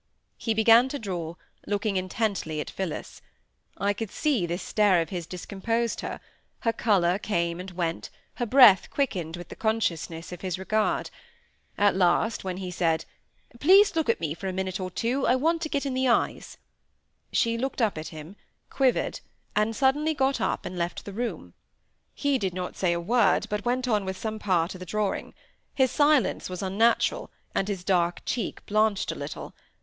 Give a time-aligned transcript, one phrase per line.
[0.39, 1.35] He began to draw,
[1.67, 3.21] looking intently at Phillis;
[3.77, 8.89] I could see this stare of his discomposed her—her colour came and went, her breath
[8.89, 11.11] quickened with the consciousness of his regard;
[11.77, 13.05] at last, when he said,
[13.59, 16.07] "Please look at me for a minute or two, I want to get in the
[16.07, 16.57] eyes,"
[17.31, 18.35] she looked up at him,
[18.71, 19.19] quivered,
[19.55, 21.53] and suddenly got up and left the room.
[22.15, 24.83] He did not say a word, but went on with some other part of the
[24.87, 25.35] drawing;
[25.75, 29.53] his silence was unnatural, and his dark cheek blanched a little.